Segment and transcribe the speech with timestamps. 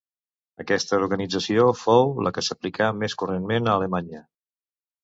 [0.63, 4.29] Aquesta organització fou la que s'aplicà més correntment a Alemanya.